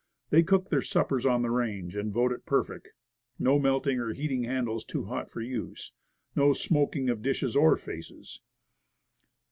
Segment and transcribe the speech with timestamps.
[0.31, 2.89] They cook their suppers on the range, 86 Woodcraft and vote it perfect,
[3.37, 5.91] no melting or heating handles too hot for use,
[6.35, 8.41] and no smoking of dishes, or faces.